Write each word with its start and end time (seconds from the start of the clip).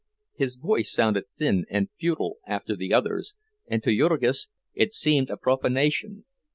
His 0.33 0.55
voice 0.55 0.91
sounded 0.91 1.25
thin 1.37 1.65
and 1.69 1.87
futile 1.99 2.37
after 2.47 2.75
the 2.75 2.91
other's, 2.91 3.35
and 3.67 3.83
to 3.83 3.95
Jurgis 3.95 4.47
it 4.73 4.95
seemed 4.95 5.29
a 5.29 5.37
profanation. 5.37 6.25